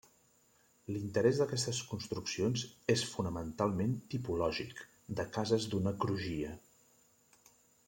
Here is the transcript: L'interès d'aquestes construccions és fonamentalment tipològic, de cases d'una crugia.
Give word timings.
L'interès 0.93 1.41
d'aquestes 1.41 1.81
construccions 1.89 2.63
és 2.95 3.03
fonamentalment 3.11 3.93
tipològic, 4.15 4.83
de 5.21 5.27
cases 5.37 5.69
d'una 5.75 5.95
crugia. 6.07 6.57